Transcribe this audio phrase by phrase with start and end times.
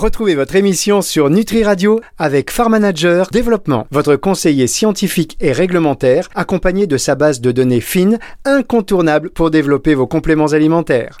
[0.00, 6.30] Retrouvez votre émission sur Nutri Radio avec Farm Manager Développement, votre conseiller scientifique et réglementaire,
[6.34, 11.18] accompagné de sa base de données fines, incontournable pour développer vos compléments alimentaires.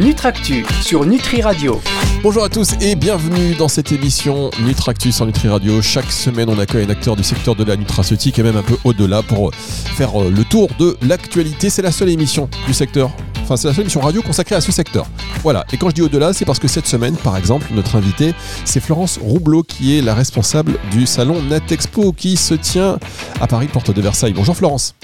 [0.00, 1.80] Nutractu sur Nutri Radio.
[2.24, 5.80] Bonjour à tous et bienvenue dans cette émission Nutractus sur Nutri Radio.
[5.80, 8.76] Chaque semaine, on accueille un acteur du secteur de la nutraceutique et même un peu
[8.82, 11.70] au-delà pour faire euh, le tour de l'actualité.
[11.70, 13.10] C'est la seule émission du secteur,
[13.50, 15.06] enfin c'est la seule émission radio consacrée à ce secteur.
[15.42, 18.32] Voilà, et quand je dis au-delà, c'est parce que cette semaine, par exemple, notre invité,
[18.64, 23.00] c'est Florence Roublot qui est la responsable du salon Natexpo qui se tient
[23.40, 24.34] à Paris, porte de Versailles.
[24.34, 24.94] Bonjour Florence.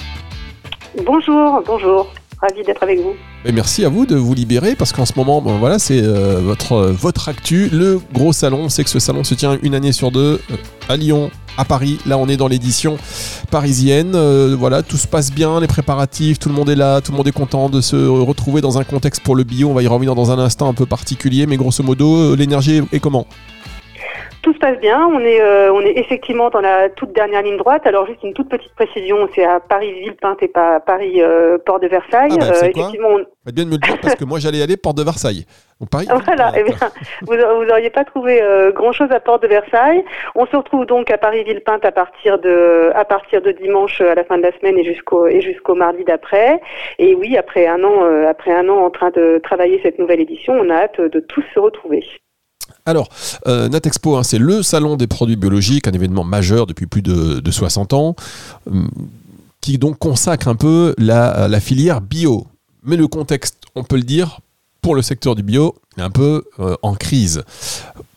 [1.04, 2.06] Bonjour, bonjour.
[2.40, 3.14] Ravi d'être avec vous.
[3.46, 6.40] Et merci à vous de vous libérer parce qu'en ce moment, bon, voilà, c'est euh,
[6.42, 8.64] votre, euh, votre actu, le gros salon.
[8.64, 10.56] On sait que ce salon se tient une année sur deux euh,
[10.88, 11.98] à Lyon, à Paris.
[12.04, 12.98] Là, on est dans l'édition
[13.50, 14.16] parisienne.
[14.54, 17.28] voilà, tout se passe bien, les préparatifs, tout le monde est là, tout le monde
[17.28, 19.70] est content de se retrouver dans un contexte pour le bio.
[19.70, 23.00] On va y revenir dans un instant un peu particulier, mais grosso modo, l'énergie est
[23.00, 23.26] comment?
[24.46, 25.04] Tout se passe bien.
[25.12, 27.84] On est, euh, on est effectivement dans la toute dernière ligne droite.
[27.84, 31.58] Alors juste une toute petite précision, c'est à Paris Villepinte et pas à Paris euh,
[31.58, 32.30] Port de Versailles.
[32.34, 33.50] Ah bah, euh, effectivement, on...
[33.50, 35.46] bien de me le dire parce que moi j'allais aller Port de Versailles.
[35.80, 36.06] Donc Paris.
[36.24, 36.52] Voilà.
[36.56, 36.76] Eh bien,
[37.22, 38.40] vous, vous auriez pas trouvé
[38.72, 40.04] grand chose à Port de Versailles.
[40.36, 44.14] On se retrouve donc à Paris Villepinte à partir de à partir de dimanche à
[44.14, 46.60] la fin de la semaine et jusqu'au et jusqu'au mardi d'après.
[47.00, 50.54] Et oui, après un an après un an en train de travailler cette nouvelle édition,
[50.54, 52.04] on a hâte de tous se retrouver.
[52.86, 53.08] Alors,
[53.48, 57.50] euh, Natexpo, hein, c'est le salon des produits biologiques, un événement majeur depuis plus de,
[57.50, 58.14] 60 ans,
[58.70, 58.88] hum,
[59.60, 62.46] qui donc consacre un peu la, filière bio.
[62.84, 64.40] Mais le contexte, on peut le dire,
[64.82, 67.42] pour le secteur du bio, est un peu euh, en crise.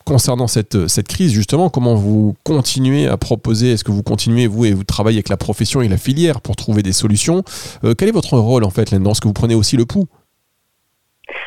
[0.05, 4.65] Concernant cette, cette crise, justement, comment vous continuez à proposer Est-ce que vous continuez, vous,
[4.65, 7.43] et vous travaillez avec la profession et la filière pour trouver des solutions
[7.83, 9.11] euh, Quel est votre rôle, en fait, là-dedans?
[9.11, 10.07] Est-ce que vous prenez aussi le pouls?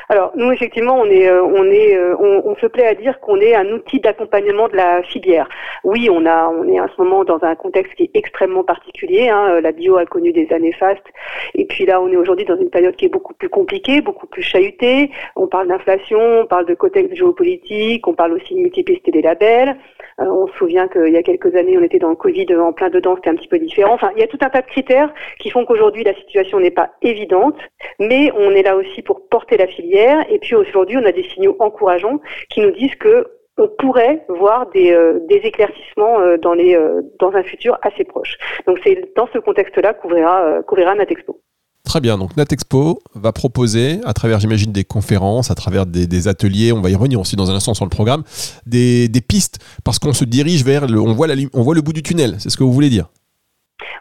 [0.08, 3.40] Alors nous effectivement on est euh, on est euh, on, se plaît à dire qu'on
[3.40, 5.48] est un outil d'accompagnement de la filière.
[5.84, 9.28] Oui, on a on est en ce moment dans un contexte qui est extrêmement particulier.
[9.28, 9.60] Hein.
[9.60, 11.06] La bio a connu des années fastes
[11.54, 14.26] et puis là on est aujourd'hui dans une période qui est beaucoup plus compliquée, beaucoup
[14.26, 15.10] plus chahutée.
[15.36, 19.76] On parle d'inflation, on parle de contexte géopolitique, on parle aussi de multiplicité des labels.
[20.20, 22.72] Euh, on se souvient qu'il y a quelques années on était dans le Covid en
[22.72, 23.94] plein dedans, c'était un petit peu différent.
[23.94, 26.70] Enfin il y a tout un tas de critères qui font qu'aujourd'hui la situation n'est
[26.70, 27.56] pas évidente,
[27.98, 31.24] mais on est là aussi pour porter la filière et puis aujourd'hui, on a des
[31.34, 33.26] signaux encourageants qui nous disent que
[33.58, 38.36] on pourrait voir des, euh, éclaircissements euh, dans, les, euh, dans un futur assez proche.
[38.66, 41.40] Donc c'est dans ce contexte-là qu'ouvrira qu'ouvrira Natexpo.
[41.84, 46.72] Très bien, donc Natexpo va proposer, à travers, j'imagine, des conférences, à travers des, ateliers,
[46.72, 48.22] on va y revenir aussi dans un instant sur le programme,
[48.66, 51.92] des, pistes, parce qu'on se dirige vers, le, on, voit la, on voit le bout
[51.92, 53.06] du tunnel, c'est ce que vous voulez dire?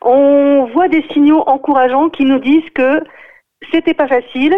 [0.04, 3.04] On voit des signaux encourageants qui nous disent que
[3.74, 4.56] c'était pas facile,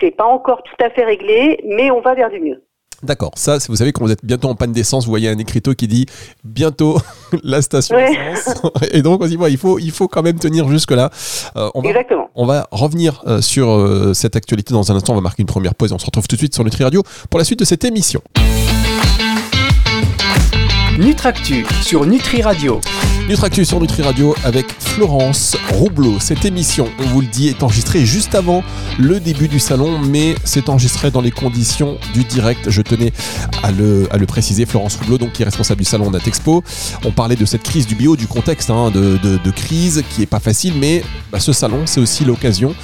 [0.00, 2.62] c'est pas encore tout à fait réglé, mais on va vers du mieux.
[3.02, 5.72] D'accord, ça, vous savez quand vous êtes bientôt en panne d'essence, vous voyez un écriteau
[5.74, 6.06] qui dit
[6.42, 6.98] bientôt
[7.44, 7.96] la station.
[8.90, 11.10] Et donc on se dit, il, faut, il faut quand même tenir jusque-là.
[11.56, 12.28] Euh, on va, Exactement.
[12.34, 15.12] On va revenir euh, sur euh, cette actualité dans un instant.
[15.12, 16.82] On va marquer une première pause et on se retrouve tout de suite sur Nutri
[16.82, 18.20] Radio pour la suite de cette émission.
[20.98, 22.80] Nutractu sur Nutri Radio.
[23.28, 26.18] Nutractus sur Nutri Radio avec Florence Roublot.
[26.18, 28.64] Cette émission, on vous le dit, est enregistrée juste avant
[28.98, 32.70] le début du salon, mais c'est enregistré dans les conditions du direct.
[32.70, 33.12] Je tenais
[33.62, 34.64] à le, préciser.
[34.64, 36.64] Florence Roublot, donc, qui est responsable du salon Natexpo.
[37.04, 40.26] On parlait de cette crise du bio, du contexte hein, de, de, crise qui est
[40.26, 42.74] pas facile, mais bah, ce salon, c'est aussi l'occasion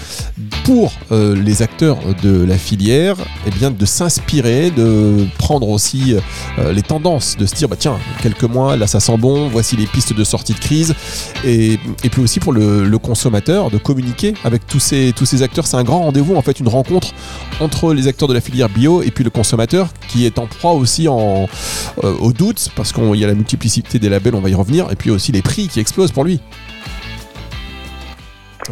[0.64, 3.16] pour euh, les acteurs de la filière
[3.46, 6.16] eh bien, de s'inspirer, de prendre aussi
[6.58, 9.76] euh, les tendances, de se dire, bah, tiens, quelques mois, là ça sent bon, voici
[9.76, 10.94] les pistes de sortie de crise.
[11.44, 11.78] Et,
[12.10, 15.66] puis aussi pour le, consommateur de communiquer avec tous ces, tous ces acteurs.
[15.66, 17.12] C'est un grand rendez-vous, en fait, une rencontre
[17.60, 20.72] entre les acteurs de la filière bio et puis le consommateur qui est en proie
[20.72, 21.46] aussi en,
[22.02, 24.90] euh, au doute parce qu'il y a la multiplicité des labels, on va y revenir,
[24.90, 26.40] et puis aussi les prix qui explosent pour lui.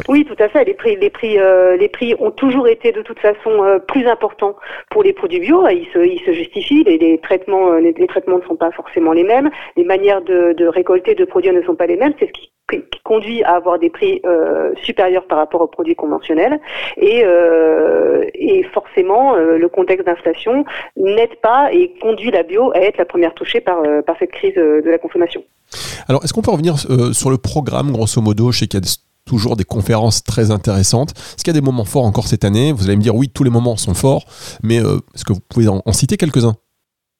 [0.07, 0.65] Oui, tout à fait.
[0.65, 4.07] Les prix, les prix, euh, les prix ont toujours été de toute façon euh, plus
[4.07, 4.55] importants
[4.89, 5.67] pour les produits bio.
[5.67, 6.83] Ils se, ils se justifient.
[6.83, 9.49] Les, les traitements, euh, les, traitements ne sont pas forcément les mêmes.
[9.77, 12.13] Les manières de, de récolter, de produire ne sont pas les mêmes.
[12.19, 14.21] C'est ce qui, qui, conduit à avoir des prix
[14.81, 16.59] supérieurs par rapport aux produits conventionnels.
[16.97, 17.23] Et,
[18.33, 20.63] et forcément, le contexte d'inflation
[20.95, 24.55] n'aide pas et conduit la bio à être la première touchée par, par cette crise
[24.55, 25.43] de la consommation.
[26.07, 28.79] Alors, est-ce qu'on peut revenir sur le programme, grosso modo, chez qu'il
[29.25, 31.11] toujours des conférences très intéressantes.
[31.11, 32.71] Est-ce qu'il y a des moments forts encore cette année?
[32.71, 34.25] Vous allez me dire oui, tous les moments sont forts,
[34.61, 36.55] mais euh, est-ce que vous pouvez en, citer quelques-uns?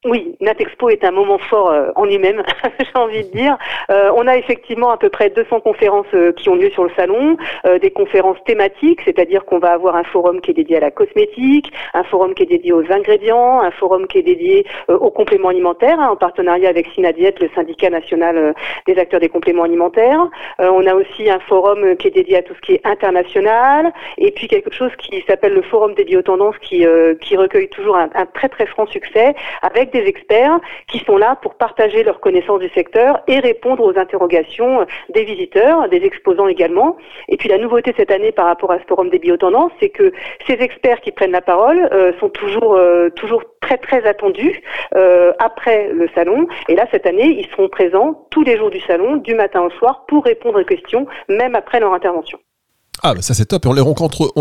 [0.05, 2.43] Oui, Natexpo est un moment fort euh, en lui-même,
[2.79, 3.57] j'ai envie de dire.
[3.89, 6.89] Euh, on a effectivement à peu près 200 conférences euh, qui ont lieu sur le
[6.97, 7.37] salon,
[7.81, 11.71] des conférences thématiques, c'est-à-dire qu'on va avoir un forum qui est dédié à la cosmétique,
[11.93, 15.99] un forum qui est dédié aux ingrédients, un forum qui est dédié aux compléments alimentaires,
[15.99, 18.53] hein, en partenariat avec Synadiet, le syndicat national
[18.85, 20.27] des acteurs des compléments alimentaires.
[20.59, 24.31] on a aussi un forum qui est dédié à tout ce qui est international, et
[24.31, 26.85] puis quelque chose qui s'appelle le forum des biotendances, qui,
[27.21, 31.37] qui recueille toujours un, un très très franc succès, avec des experts qui sont là
[31.41, 36.97] pour partager leurs connaissances du secteur et répondre aux interrogations des visiteurs, des exposants également.
[37.29, 40.11] Et puis la nouveauté cette année par rapport à ce forum des biotendances, c'est que
[40.47, 44.61] ces experts qui prennent la parole euh, sont toujours euh, toujours très très attendus
[44.95, 46.47] euh, après le salon.
[46.67, 49.69] Et là cette année, ils seront présents tous les jours du salon, du matin au
[49.71, 52.39] soir, pour répondre aux questions, même après leur intervention.
[53.01, 53.65] Ah, bah ça c'est top.
[53.65, 53.73] Et on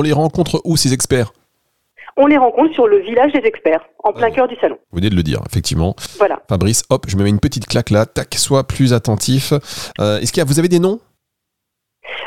[0.02, 1.32] les rencontre où ces experts?
[2.17, 4.76] On les rencontre sur le village des experts, en plein cœur du salon.
[4.91, 5.94] Vous venez de le dire, effectivement.
[6.19, 6.41] Voilà.
[6.49, 9.53] Fabrice, hop, je me mets une petite claque là, tac, sois plus attentif.
[10.00, 11.00] Euh, est-ce qu'il y a, vous avez des noms?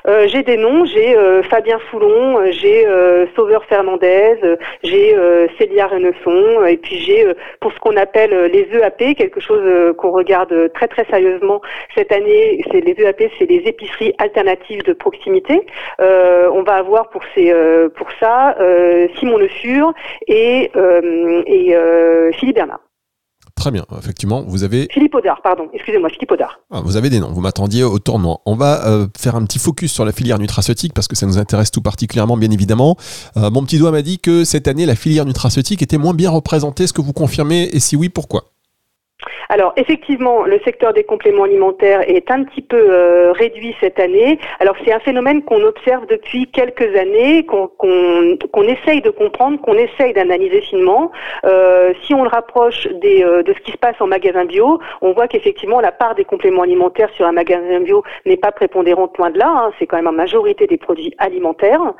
[0.07, 2.85] Euh, j'ai des noms, j'ai euh, Fabien Foulon, euh, j'ai
[3.35, 4.35] Sauveur Fernandez,
[4.83, 5.15] j'ai
[5.57, 7.25] Célia Renesson, et puis j'ai
[7.59, 11.61] pour ce qu'on appelle les EAP, quelque chose qu'on regarde très très sérieusement
[11.95, 12.63] cette année.
[12.71, 15.65] C'est les EAP, c'est les épiceries alternatives de proximité.
[15.99, 17.53] on va avoir pour ces
[17.95, 18.55] pour ça
[19.17, 19.93] Simon Le Fur
[20.27, 20.71] et,
[21.47, 21.77] et
[22.33, 22.79] Philippe Bernard.
[23.65, 24.87] Très bien, effectivement, vous avez...
[24.91, 26.59] Philippe Audard, pardon, excusez-moi, Philippe Audard.
[26.69, 28.41] Ah, vous avez des noms, vous m'attendiez au tournant.
[28.45, 31.39] On va euh, faire un petit focus sur la filière nutraceutique parce que ça nous
[31.39, 32.95] intéresse tout particulièrement, bien évidemment.
[33.37, 36.29] Euh, mon petit doigt m'a dit que cette année, la filière nutraceutique était moins bien
[36.29, 36.83] représentée.
[36.83, 37.67] Est-ce que vous confirmez?
[37.73, 38.51] Et si oui, pourquoi?
[39.49, 44.39] Alors effectivement, le secteur des compléments alimentaires est un petit peu euh, réduit cette année.
[44.59, 50.13] Alors c'est un phénomène qu'on observe depuis quelques années, qu'on essaye de comprendre, qu'on essaye
[50.13, 51.11] d'analyser finement.
[51.45, 54.79] Euh, si on le rapproche des, euh, de ce qui se passe en magasin bio,
[55.01, 59.17] on voit qu'effectivement la part des compléments alimentaires sur un magasin bio n'est pas prépondérante
[59.17, 59.47] loin de là.
[59.47, 59.71] Hein.
[59.77, 61.93] c'est quand même en majorité des produits alimentaires.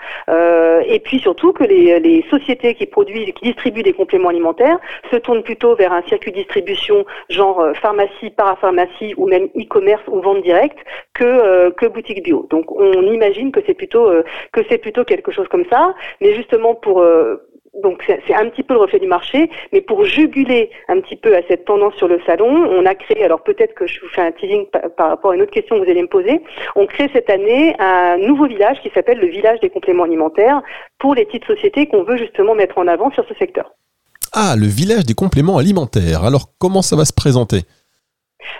[0.87, 4.77] et puis surtout que les, les sociétés qui produisent, qui distribuent des compléments alimentaires
[5.11, 10.03] se tournent plutôt vers un circuit de distribution genre euh, pharmacie, parapharmacie ou même e-commerce
[10.07, 10.77] ou vente directe
[11.13, 12.47] que euh, que boutique bio.
[12.49, 16.33] Donc on imagine que c'est plutôt euh, que c'est plutôt quelque chose comme ça, mais
[16.33, 17.03] justement pour
[17.83, 21.35] donc c'est un petit peu le reflet du marché, mais pour juguler un petit peu
[21.35, 24.21] à cette tendance sur le salon, on a créé, alors peut-être que je vous fais
[24.21, 24.65] un teasing
[24.95, 26.41] par, rapport à une autre question que vous allez me poser,
[26.75, 30.61] on crée cette année un nouveau village qui s'appelle le village des compléments alimentaires
[30.99, 33.71] pour les petites sociétés qu'on veut justement mettre en avant sur ce secteur.
[34.37, 36.25] Ah, le village des compléments alimentaires.
[36.25, 37.61] Alors, comment ça va se présenter?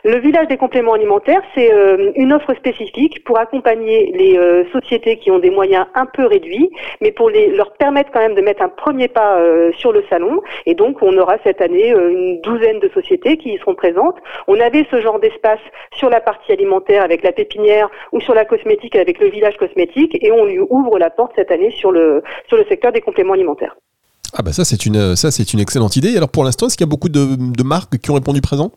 [0.06, 5.18] Le village des compléments alimentaires, c'est euh, une offre spécifique pour accompagner les euh, sociétés
[5.18, 8.62] qui ont des moyens un peu réduits, mais pour leur permettre quand même de mettre
[8.62, 10.42] un premier pas euh, sur le salon.
[10.66, 14.16] Et donc, on aura cette année une douzaine de sociétés qui y seront présentes.
[14.48, 15.60] On avait ce genre d'espace
[15.98, 20.18] sur la partie alimentaire avec la pépinière ou sur la cosmétique avec le village cosmétique,
[20.24, 22.24] et on lui ouvre la porte cette année sur le
[22.70, 23.76] secteur des compléments alimentaires.
[24.34, 26.16] Ah bah ça c'est une ça c'est une excellente idée.
[26.18, 28.72] Alors pour l'instant, est-ce qu'il y a beaucoup de, marques qui ont répondu présent?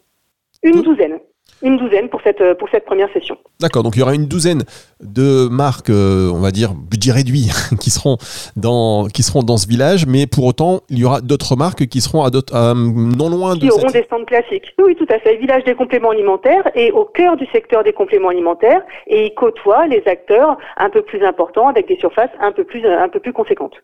[0.62, 1.18] Une douzaine.
[1.62, 3.36] Une douzaine pour cette, pour cette première session.
[3.60, 4.62] D'accord, donc il y aura une douzaine
[5.00, 7.50] de marques, euh, on va dire, budget réduit,
[7.80, 8.16] qui seront,
[8.56, 12.00] dans, qui seront dans ce village, mais pour autant, il y aura d'autres marques qui
[12.00, 13.60] seront à, d'autres, non loin de.
[13.60, 14.72] Qui auront des stands classiques.
[14.78, 15.36] Oui, tout à fait.
[15.36, 19.88] Village des compléments alimentaires est au cœur du secteur des compléments alimentaires et il côtoie
[19.88, 23.32] les acteurs un peu plus importants avec des surfaces un peu plus, un peu plus
[23.32, 23.74] conséquentes.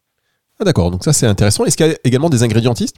[0.61, 1.65] Ah d'accord, donc ça c'est intéressant.
[1.65, 2.97] Est-ce qu'il y a également des ingrédientistes?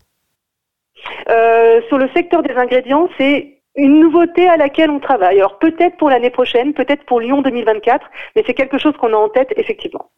[1.29, 5.39] Euh, Sur le secteur des ingrédients, c'est une nouveauté à laquelle on travaille.
[5.39, 9.17] Alors peut-être pour l'année prochaine, peut-être pour Lyon 2024, mais c'est quelque chose qu'on a
[9.17, 10.11] en tête effectivement.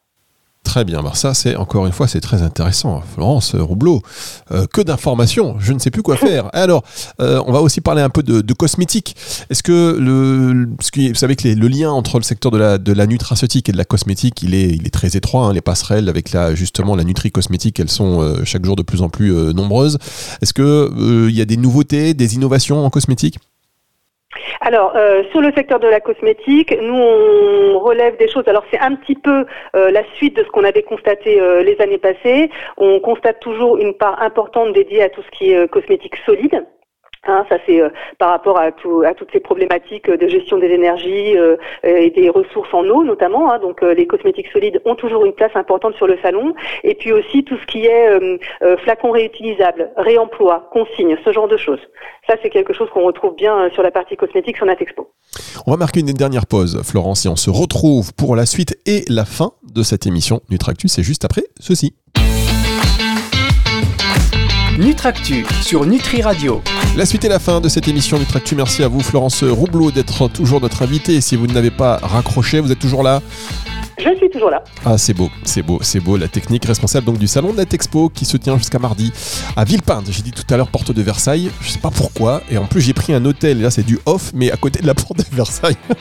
[0.78, 3.02] Très bien, alors ça c'est encore une fois c'est très intéressant.
[3.16, 4.00] Florence Roublot,
[4.52, 6.50] euh, que d'informations, je ne sais plus quoi faire.
[6.52, 6.84] Alors,
[7.20, 9.16] euh, on va aussi parler un peu de, cosmétiques.
[9.50, 13.08] Est-ce que le, vous savez que le lien entre le secteur de la, de la
[13.08, 15.46] nutraceutique et de la cosmétique, il est, il est très étroit.
[15.46, 15.52] Hein.
[15.52, 19.08] les passerelles avec la, justement la nutri-cosmétique, elles sont euh, chaque jour de plus en
[19.08, 19.98] plus nombreuses.
[20.42, 23.40] Est-ce que il y a des nouveautés, des innovations en cosmétique?
[24.60, 28.46] Alors, euh, sur le secteur de la cosmétique, nous, on relève des choses.
[28.46, 31.80] Alors, c'est un petit peu euh, la suite de ce qu'on avait constaté euh, les
[31.80, 32.50] années passées.
[32.76, 36.66] On constate toujours une part importante dédiée à tout ce qui est cosmétique solide.
[37.26, 41.56] Hein, ça c'est euh, par rapport à, toutes ces problématiques de gestion des énergies euh,
[41.82, 43.50] et des ressources en eau notamment.
[43.50, 43.58] Hein.
[43.58, 46.54] donc euh, les cosmétiques solides ont toujours une place importante sur le salon.
[46.84, 48.08] Et puis aussi tout ce qui est
[48.84, 51.80] flacons réutilisables, réemploi, consigne, ce genre de choses.
[52.28, 55.10] Ça c'est quelque chose qu'on retrouve bien sur la partie cosmétique sur Natexpo.
[55.66, 59.04] On va marquer une dernière pause, Florence, et on se retrouve pour la suite et
[59.08, 60.92] la fin de cette émission Nutractus.
[60.92, 61.94] C'est juste après ceci.
[64.78, 66.62] Nutractu sur Nutri Radio
[66.98, 68.56] La suite et la fin de cette émission du Tractu.
[68.56, 71.20] Merci à vous, Florence Roublot, d'être toujours notre invitée.
[71.20, 73.22] Si vous ne l'avez pas raccroché, vous êtes toujours là
[73.98, 74.62] je suis toujours là.
[74.84, 76.16] Ah, c'est beau, c'est beau, c'est beau.
[76.16, 79.12] La technique responsable donc du salon de la Texpo qui se tient jusqu'à mardi
[79.56, 80.06] à Villepinte.
[80.10, 81.50] J'ai dit tout à l'heure porte de Versailles.
[81.60, 82.42] Je sais pas pourquoi.
[82.48, 83.60] Et en plus, j'ai pris un hôtel.
[83.60, 85.76] là, c'est du off, mais à côté de la porte de Versailles.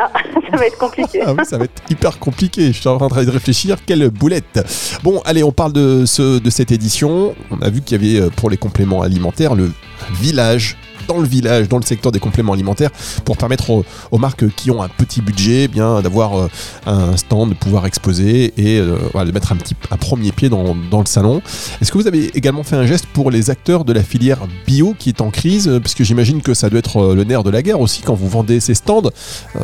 [0.00, 0.10] Ah,
[0.52, 1.22] ça va être compliqué.
[1.26, 2.68] ah oui, ça va être hyper compliqué.
[2.68, 3.78] Je suis en train de réfléchir.
[3.84, 4.60] Quelle boulette.
[5.02, 7.34] Bon, allez, on parle de, ce, de cette édition.
[7.50, 9.72] On a vu qu'il y avait euh, pour les compléments alimentaires le
[10.12, 10.76] village
[11.08, 12.90] dans le village, dans le secteur des compléments alimentaires,
[13.24, 15.68] pour permettre aux, marques qui ont un petit budget, eh
[16.02, 16.48] d'avoir euh,
[16.86, 20.74] un stand, de pouvoir exposer et euh, de mettre un petit un premier pied dans,
[20.74, 21.40] le salon.
[21.80, 24.94] Est-ce que vous avez également fait un geste pour les acteurs de la filière bio
[24.98, 27.62] qui est en crise, euh, puisque j'imagine que ça doit être le nerf de la
[27.62, 29.10] guerre aussi quand vous vendez ces stands,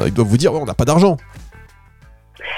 [0.06, 1.18] ils doivent vous dire on n'a pas d'argent.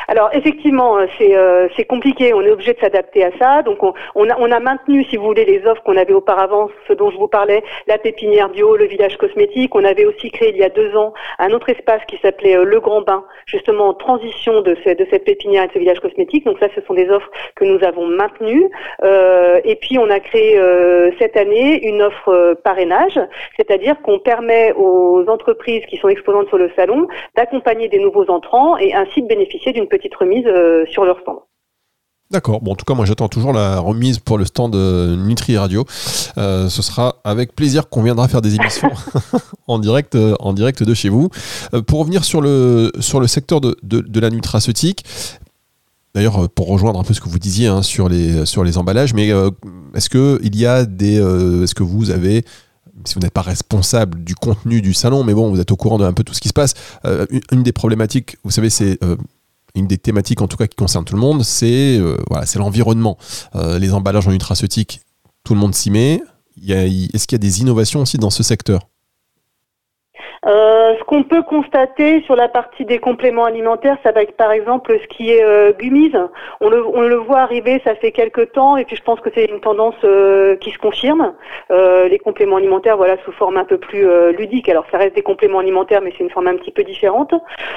[0.09, 2.33] Alors effectivement, euh, euh, c'est compliqué.
[2.35, 3.62] On est obligé de s'adapter à ça.
[3.62, 3.93] Donc on,
[4.31, 7.16] a, on, a, maintenu, si vous voulez, les offres qu'on avait auparavant, ce dont je
[7.16, 9.75] vous parlais, la pépinière bio, le village cosmétique.
[9.75, 12.64] On avait aussi créé il y a deux ans un autre espace qui s'appelait euh,
[12.64, 16.45] le Grand Bain, justement en transition de, de cette pépinière et de ce village cosmétique.
[16.45, 18.69] Donc ça, ce sont des offres que nous avons maintenues.
[19.64, 20.59] Et puis on a créé
[21.19, 23.19] cette année une offre parrainage,
[23.57, 28.76] c'est-à-dire qu'on permet aux entreprises qui sont exposantes sur le salon d'accompagner des nouveaux entrants
[28.78, 31.37] et ainsi de bénéficier d'une petite remise euh, sur leur stand.
[32.30, 32.61] D'accord.
[32.61, 35.85] Bon, en tout cas, moi, j'attends toujours la remise pour le stand de Nutri Radio.
[36.38, 38.90] Euh, ce sera avec plaisir qu'on viendra faire des émissions
[39.68, 41.28] en direct, euh, en direct de chez vous.
[41.87, 45.04] pour revenir sur le sur le secteur de, de, la nutraceutique.
[46.16, 49.14] D'ailleurs, pour rejoindre un peu ce que vous disiez hein, sur les sur les emballages,
[49.14, 49.28] mais
[49.95, 52.45] est-ce que il y a des, est-ce que vous avez
[53.04, 55.99] si vous n'êtes pas responsable du contenu du salon, mais bon, vous êtes au courant
[55.99, 56.75] de un peu tout ce qui se passe.
[57.52, 58.99] une des problématiques, vous savez, c'est
[59.76, 62.16] une des thématiques en tout cas qui concerne tout le monde, c'est euh,
[62.56, 63.18] l'environnement.
[63.54, 65.00] Euh, les emballages en nutraceutique,
[65.45, 66.23] tout le monde s'y met.
[66.66, 68.88] Est-ce qu'il y a des innovations aussi dans ce secteur?
[70.46, 74.52] Euh, ce qu'on peut constater sur la partie des compléments alimentaires, ça va être par
[74.52, 76.12] exemple ce qui est euh, gummies.
[76.60, 79.30] On le, on le voit arriver, ça fait quelques temps, et puis je pense que
[79.34, 81.34] c'est une tendance euh, qui se confirme.
[81.70, 84.68] Euh, les compléments alimentaires, voilà, sous forme un peu plus ludique.
[84.68, 87.34] Alors ça reste des compléments alimentaires, mais c'est une forme un petit peu différente.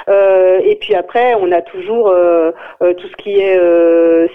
[0.07, 2.13] et puis après, on a toujours
[2.79, 3.57] tout ce qui est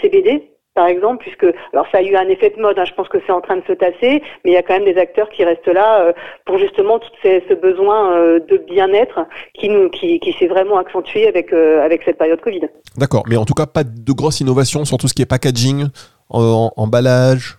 [0.02, 3.09] CBD par exemple, puisque alors ça a eu un effet de mode, hein, je pense
[3.09, 5.28] que c'est en train de se tasser, mais il y a quand même des acteurs
[5.31, 6.12] qui restent là euh,
[6.45, 9.21] pour justement tout ce besoin euh, de bien-être
[9.54, 12.62] qui nous qui, qui s'est vraiment accentué avec euh, avec cette période Covid.
[12.97, 15.87] D'accord, mais en tout cas pas de grosses innovations sur tout ce qui est packaging,
[16.28, 17.57] emballage?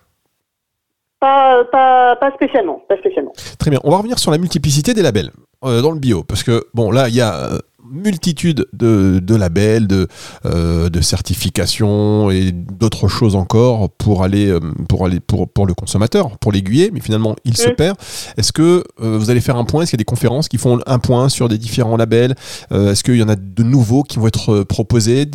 [1.22, 3.32] Pas, pas, pas, spécialement, pas spécialement.
[3.58, 3.80] Très bien.
[3.84, 5.32] On va revenir sur la multiplicité des labels
[5.62, 7.50] dans le bio, parce que bon là il y a
[7.92, 10.08] multitude de, labels, de,
[10.46, 15.74] euh, de certifications et d'autres choses encore pour aller, euh, pour, aller pour, pour le
[15.74, 17.98] consommateur, pour l'aiguiller, mais finalement il se perd.
[18.38, 19.84] Est-ce que euh, vous allez faire un point?
[19.84, 22.36] Est-ce qu'il y a des conférences qui font un point sur des différents labels?
[22.72, 25.30] Est-ce qu'il y en a de nouveaux qui vont être proposés?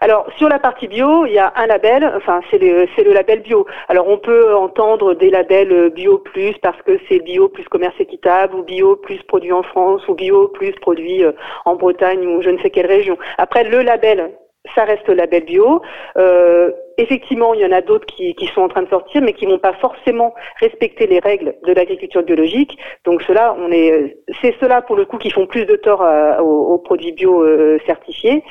[0.00, 3.40] Alors sur la partie bio, il y a un label, enfin c'est le, le label
[3.40, 3.66] bio.
[3.88, 7.98] Alors on peut entendre des labels euh, bio plus parce que c'est bio plus commerce
[7.98, 11.32] équitable ou bio plus produit en France ou bio plus produit euh,
[11.64, 13.16] en Bretagne ou je ne sais quelle région.
[13.38, 14.32] Après le label,
[14.74, 15.80] ça reste le label bio.
[16.18, 19.32] Euh, effectivement, il y en a d'autres qui, qui, sont en train de sortir, mais
[19.32, 22.76] qui n'ont pas forcément respecté les règles de l'agriculture biologique.
[23.04, 26.04] Donc cela, on est, c'est cela pour le coup qui font plus de tort
[26.40, 27.44] aux, produits bio
[27.86, 28.42] certifiés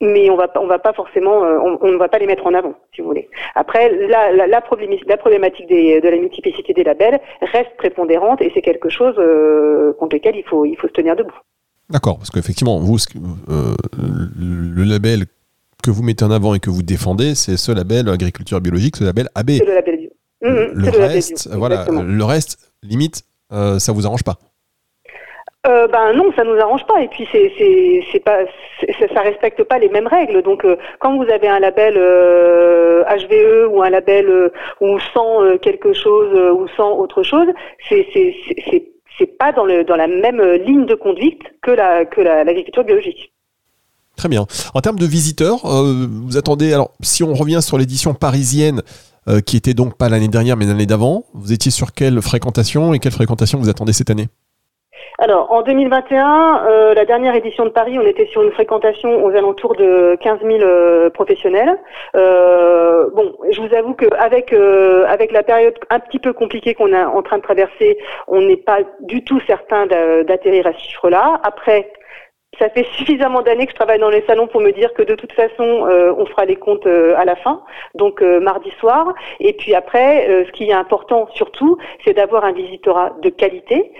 [0.00, 2.54] mais on va on va pas forcément euh, on, ne va pas les mettre en
[2.54, 3.28] avant si vous voulez.
[3.54, 8.62] Après la, la, la, problématique des, de la multiplicité des labels reste prépondérante et c'est
[8.62, 11.34] quelque chose euh, contre lequel il faut il faut se tenir debout.
[11.90, 12.98] D'accord, parce qu'effectivement vous
[13.48, 13.74] euh,
[14.38, 15.24] le label
[15.82, 19.04] que vous mettez en avant et que vous défendez, c'est ce label agriculture biologique, ce
[19.04, 19.50] label AB.
[19.50, 20.10] C'est le label bio.
[20.40, 24.38] Mmh, le, reste, voilà, le reste, limite, ça vous arrange pas
[25.66, 27.02] euh, ben non, ça nous arrange pas.
[27.02, 27.52] Et puis c'est
[28.12, 28.38] c'est pas
[29.12, 30.42] ça respecte pas les mêmes règles.
[30.42, 34.50] Donc euh, quand vous avez un label HVE euh, ou un label
[35.12, 37.48] sans quelque chose ou sans autre chose,
[37.88, 38.06] c'est
[39.18, 43.32] c'est pas dans le dans la même ligne de conduite que l'agriculture biologique.
[44.16, 44.46] Très bien.
[44.74, 48.82] En termes de visiteurs, vous attendez alors si on revient sur l'édition parisienne.
[49.44, 51.24] qui était donc pas l'année dernière mais l'année d'avant.
[51.34, 54.28] Vous étiez sur quelle fréquentation et quelle fréquentation vous attendez cette année?
[55.20, 59.30] Alors, en 2021, euh, la dernière édition de Paris, on était sur une fréquentation aux
[59.30, 61.76] alentours de 15 000 euh, professionnels.
[62.14, 66.92] Euh, bon, je vous avoue qu'avec euh, avec la période un petit peu compliquée qu'on
[66.92, 67.98] est en train de traverser,
[68.28, 71.40] on n'est pas du tout certain d'atterrir à ce chiffre-là.
[71.42, 71.90] Après,
[72.58, 75.14] ça fait suffisamment d'années que je travaille dans les salons pour me dire que de
[75.14, 77.62] toute façon, euh, on fera les comptes euh, à la fin,
[77.94, 79.14] donc euh, mardi soir.
[79.40, 83.92] Et puis après, ce qui est important surtout, c'est d'avoir un visitorat de qualité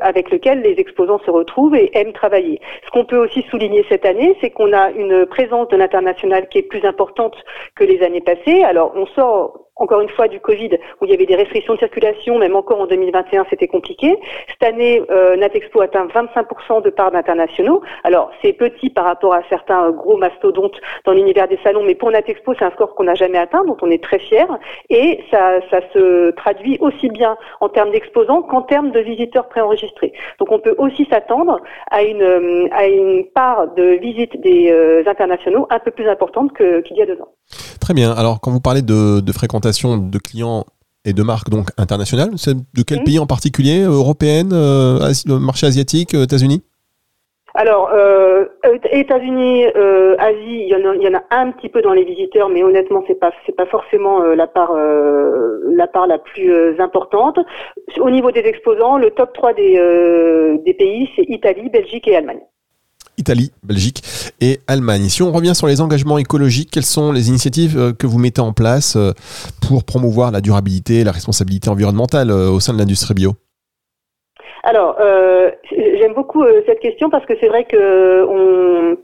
[0.00, 2.60] avec lequel les exposants se retrouvent et aiment travailler.
[2.84, 6.58] Ce qu'on peut aussi souligner cette année, c'est qu'on a une présence de l'international qui
[6.58, 7.36] est plus importante
[7.74, 8.62] que les années passées.
[8.64, 11.78] Alors, on sort encore une fois du Covid où il y avait des restrictions de
[11.78, 14.16] circulation, même encore en 2021 c'était compliqué.
[14.48, 17.82] Cette année, euh, Natexpo atteint 25% de parts d'internationaux.
[18.04, 22.10] Alors c'est petit par rapport à certains gros mastodontes dans l'univers des salons, mais pour
[22.10, 24.46] Natexpo c'est un score qu'on n'a jamais atteint, dont on est très fier.
[24.90, 30.12] Et ça, ça se traduit aussi bien en termes d'exposants qu'en termes de visiteurs préenregistrés.
[30.38, 35.02] Donc on peut aussi s'attendre à une, euh, à une part de visite des euh,
[35.06, 37.28] internationaux un peu plus importante qu'il y a deux ans.
[37.80, 38.12] Très bien.
[38.12, 40.64] Alors quand vous parlez de, de fréquentation de clients
[41.04, 42.30] et de marques donc internationales.
[42.30, 46.62] De quel pays en particulier Européenne, euh, marché asiatique, euh, États-Unis?
[47.56, 48.46] Alors, euh,
[48.90, 51.92] États-Unis, euh, Asie, il y, en a, il y, en a, un petit peu dans
[51.92, 56.80] les visiteurs, mais honnêtement, c'est pas c'est pas forcément la part la part la plus
[56.80, 57.38] importante.
[58.00, 62.42] Au niveau des exposants, le top 3 des des pays, c'est Italie, Belgique et Allemagne.
[63.18, 64.02] Italie, Belgique
[64.40, 65.08] et Allemagne.
[65.08, 68.40] Si on revient sur les engagements écologiques, quelles sont les initiatives euh, que vous mettez
[68.40, 69.12] en place euh,
[69.66, 73.32] pour promouvoir la durabilité et la responsabilité environnementale euh, au sein de l'industrie bio?
[74.66, 74.96] Alors,
[75.70, 78.96] j'aime beaucoup cette question parce que c'est vrai que on,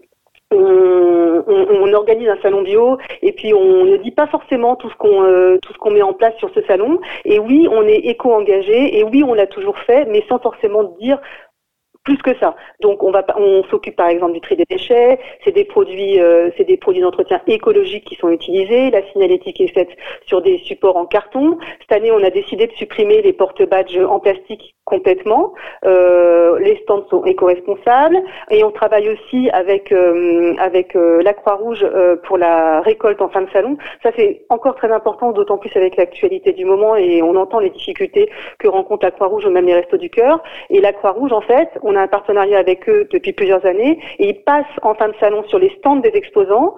[1.93, 5.73] organise un salon bio et puis on ne dit pas forcément tout ce qu'on tout
[5.75, 6.99] ce qu'on met en place sur ce salon.
[7.27, 11.21] Et oui, on est éco-engagé et oui, on l'a toujours fait, mais sans forcément dire
[12.05, 12.57] plus que ça.
[12.81, 16.51] Donc on va on s'occupe par exemple du tri des déchets, c'est des produits euh,
[16.57, 19.91] c'est des produits d'entretien écologiques qui sont utilisés, la signalétique est faite
[20.27, 21.59] sur des supports en carton.
[21.81, 25.53] Cette année, on a décidé de supprimer les porte-badges en plastique complètement.
[25.85, 28.19] Euh, les stands sont éco-responsables
[28.51, 31.87] et on travaille aussi avec euh, avec la Croix-Rouge
[32.25, 33.77] pour la récolte en fin de salon.
[34.03, 37.71] Ça c'est encore très important d'autant plus avec l'actualité du moment et on entend les
[37.71, 41.41] difficultés que rencontre la Croix-Rouge ou même les Restos du cœur et la Croix-Rouge en
[41.43, 45.15] fait, a un partenariat avec eux depuis plusieurs années et ils passent en fin de
[45.21, 46.77] salon sur les stands des exposants.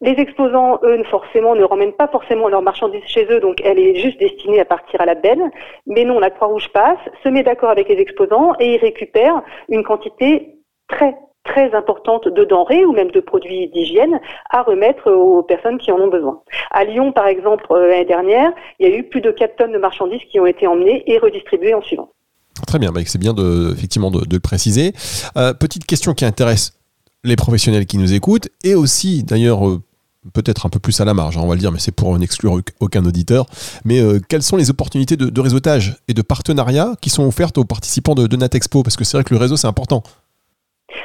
[0.00, 3.94] Les exposants, eux, forcément, ne ramènent pas forcément leurs marchandises chez eux, donc elle est
[3.94, 5.50] juste destinée à partir à la benne.
[5.86, 9.84] Mais non, la Croix-Rouge passe, se met d'accord avec les exposants et ils récupèrent une
[9.84, 10.56] quantité
[10.88, 15.90] très très importante de denrées ou même de produits d'hygiène à remettre aux personnes qui
[15.90, 16.40] en ont besoin.
[16.70, 19.72] À Lyon, par exemple, euh, l'année dernière, il y a eu plus de 4 tonnes
[19.72, 22.10] de marchandises qui ont été emmenées et redistribuées en suivant.
[22.72, 24.94] Très bien, c'est bien de, effectivement de, le préciser.
[25.36, 26.72] Euh, petite question qui intéresse
[27.22, 29.82] les professionnels qui nous écoutent et aussi d'ailleurs euh,
[30.32, 32.18] peut-être un peu plus à la marge, hein, on va le dire, mais c'est pour
[32.18, 33.44] n'exclure aucun auditeur.
[33.84, 37.66] Mais euh, quelles sont les opportunités de, réseautage et de partenariat qui sont offertes aux
[37.66, 40.02] participants de Natexpo Parce que c'est vrai que le réseau c'est important.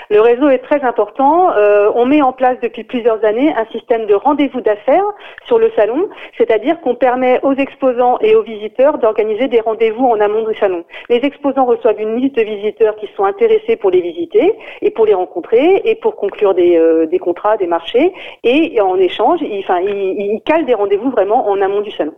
[0.10, 1.52] Le réseau est très important.
[1.52, 5.06] Euh, on met en place depuis plusieurs années un système de rendez-vous d'affaires
[5.46, 10.20] sur le salon, c'est-à-dire qu'on permet aux exposants et aux visiteurs d'organiser des rendez-vous en
[10.20, 10.84] amont du salon.
[11.10, 15.06] Les exposants reçoivent une liste de visiteurs qui sont intéressés pour les visiter et pour
[15.06, 18.14] les rencontrer et pour conclure des, euh, contrats, des marchés.
[18.44, 22.14] Et en échange, ils, enfin, ils calent des rendez-vous vraiment en amont du salon.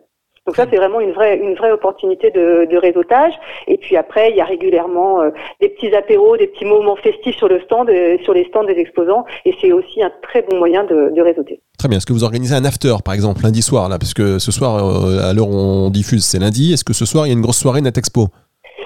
[0.45, 3.33] Donc ça, c'est vraiment une vraie, une vraie opportunité de, réseautage.
[3.67, 7.35] Et puis après, il y a régulièrement euh, des petits apéros, des petits moments festifs
[7.35, 9.25] sur le stand, euh, sur les stands des exposants.
[9.45, 11.61] Et c'est aussi un très bon moyen de, de réseauter.
[11.77, 11.97] Très bien.
[11.97, 14.77] Est-ce que vous organisez un after, par exemple, lundi soir, là, parce que ce soir,
[14.77, 16.73] euh, à l'heure où on diffuse, c'est lundi.
[16.73, 18.27] Est-ce que ce soir, il y a une grosse soirée Natexpo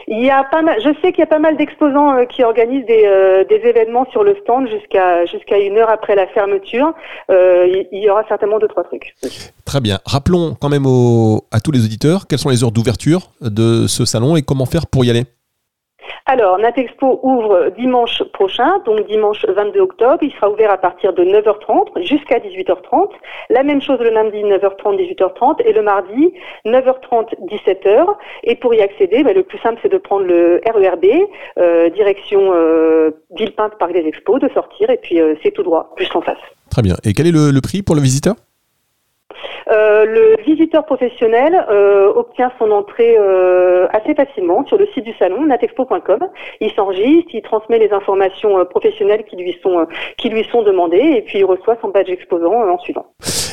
[0.08, 2.86] il y a pas je sais qu'il y a pas mal d'exposants euh, qui organisent
[2.86, 6.94] des, euh, des, événements sur le stand jusqu'à jusqu'à une heure après la fermeture.
[7.30, 9.16] Euh, il y aura certainement deux trois trucs.
[9.66, 10.00] Très bien.
[10.06, 10.86] Rappelons quand même
[11.52, 14.88] à tous les auditeurs quelles sont les heures d'ouverture de ce salon et comment faire
[14.88, 15.24] pour y aller.
[16.26, 20.20] Alors, Natexpo ouvre dimanche prochain, donc dimanche 22 octobre.
[20.22, 23.10] Il sera ouvert à partir de 9h30 jusqu'à 18h30.
[23.50, 26.34] La même chose le lundi 9h30, 18h30 et le mardi
[26.66, 28.06] 9h30, 17h.
[28.44, 31.06] Et pour y accéder, ben, le plus simple c'est de prendre le RERB,
[31.58, 35.94] euh, direction euh, Villepinte Parc des Expos, de sortir et puis euh, c'est tout droit,
[35.98, 36.38] juste en face.
[36.70, 36.96] Très bien.
[37.04, 38.36] Et quel est le prix pour le visiteur?
[39.72, 45.13] Euh, le visiteur professionnel euh, obtient son entrée euh, assez facilement sur le site du
[45.17, 46.19] salon natexpo.com.
[46.62, 49.86] Il s'enregistre, il transmet les informations professionnelles qui lui sont
[50.17, 53.06] qui lui sont demandées et puis il reçoit son badge exposant en suivant.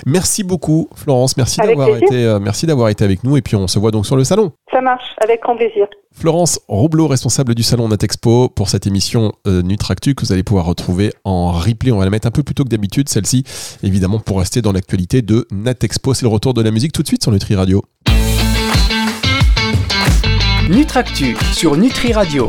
[0.07, 3.79] Merci beaucoup Florence, merci d'avoir été merci d'avoir été avec nous et puis on se
[3.79, 4.53] voit donc sur le salon.
[4.73, 5.89] Ça marche, avec grand plaisir.
[6.13, 10.67] Florence Roublot, responsable du salon Natexpo, pour cette émission euh, Nutractu que vous allez pouvoir
[10.67, 11.93] retrouver en replay.
[11.93, 13.45] On va la mettre un peu plus tôt que d'habitude, celle-ci,
[13.83, 16.13] évidemment, pour rester dans l'actualité de Natexpo.
[16.13, 17.85] C'est le retour de la tout de suite sur Nutri Radio.
[20.71, 22.49] Nutractu sur Nutri Radio.